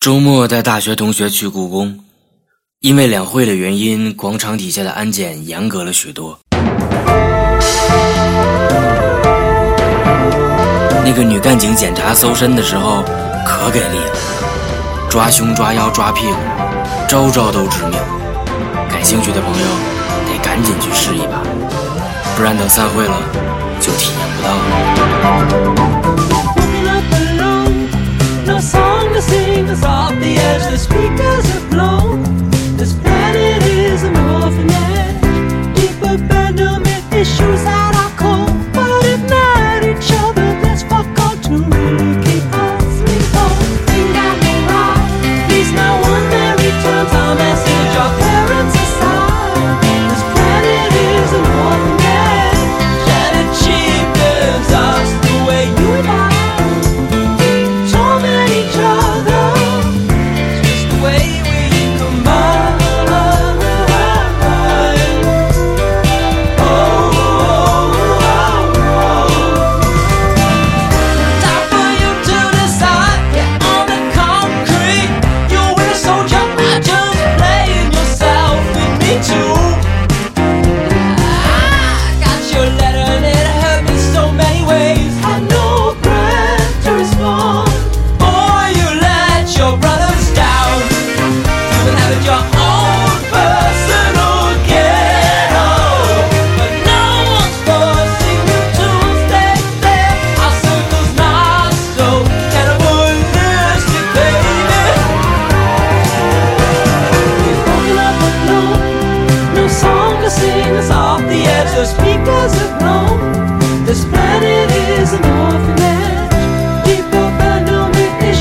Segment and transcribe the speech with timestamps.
[0.00, 2.00] 周末带大学同学去故宫，
[2.80, 6.38] 因为两会的原因，广场底下的安检严格了许多。
[11.04, 13.04] 那个女干警检查搜身的时候
[13.44, 14.16] 可给力了，
[15.10, 16.36] 抓胸、抓腰、抓屁股，
[17.06, 18.00] 招招都致命。
[18.88, 19.66] 感兴趣的朋友
[20.26, 21.42] 得赶紧去试一把，
[22.38, 23.14] 不然等散会了
[23.78, 25.89] 就体验不到了。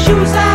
[0.09, 0.48] Use that.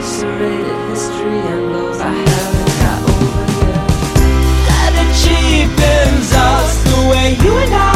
[0.00, 3.88] Serrated history and those I haven't got over yet.
[4.68, 7.95] That it cheapens us the way you and I.